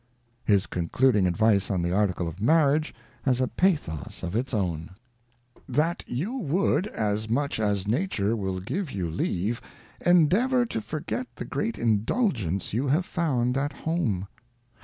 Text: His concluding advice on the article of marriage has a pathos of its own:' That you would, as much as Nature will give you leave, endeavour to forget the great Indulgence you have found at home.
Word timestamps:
His 0.43 0.65
concluding 0.65 1.27
advice 1.27 1.69
on 1.69 1.83
the 1.83 1.93
article 1.93 2.27
of 2.27 2.41
marriage 2.41 2.91
has 3.21 3.39
a 3.39 3.47
pathos 3.47 4.23
of 4.23 4.35
its 4.35 4.51
own:' 4.51 4.89
That 5.79 6.03
you 6.07 6.37
would, 6.37 6.87
as 6.87 7.29
much 7.29 7.59
as 7.59 7.87
Nature 7.87 8.35
will 8.35 8.59
give 8.59 8.89
you 8.91 9.11
leave, 9.11 9.61
endeavour 10.03 10.65
to 10.65 10.81
forget 10.81 11.27
the 11.35 11.45
great 11.45 11.77
Indulgence 11.77 12.73
you 12.73 12.87
have 12.87 13.05
found 13.05 13.55
at 13.57 13.73
home. 13.73 14.27